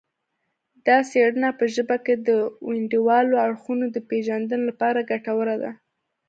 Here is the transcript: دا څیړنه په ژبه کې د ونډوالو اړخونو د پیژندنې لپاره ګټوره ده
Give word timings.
دا 0.85 0.97
څیړنه 1.09 1.49
په 1.59 1.65
ژبه 1.75 1.97
کې 2.05 2.13
د 2.27 2.29
ونډوالو 2.67 3.35
اړخونو 3.45 3.85
د 3.95 3.97
پیژندنې 4.09 4.63
لپاره 4.69 5.07
ګټوره 5.11 5.55
ده 5.63 5.71